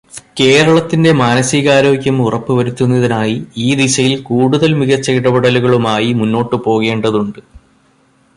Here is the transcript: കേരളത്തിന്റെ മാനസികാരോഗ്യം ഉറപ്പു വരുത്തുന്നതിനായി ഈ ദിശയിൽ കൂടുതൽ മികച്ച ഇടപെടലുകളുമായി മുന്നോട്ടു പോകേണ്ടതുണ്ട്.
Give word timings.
കേരളത്തിന്റെ 0.39 1.11
മാനസികാരോഗ്യം 1.11 2.21
ഉറപ്പു 2.25 2.53
വരുത്തുന്നതിനായി 2.53 3.35
ഈ 3.57 3.75
ദിശയിൽ 3.75 4.21
കൂടുതൽ 4.21 4.73
മികച്ച 4.73 5.11
ഇടപെടലുകളുമായി 5.11 6.13
മുന്നോട്ടു 6.13 6.55
പോകേണ്ടതുണ്ട്. 6.65 7.41